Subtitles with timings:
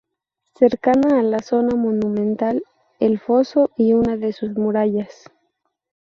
[0.55, 2.63] Cercana a la zona monumental,
[2.99, 5.29] el foso y una de sus murallas.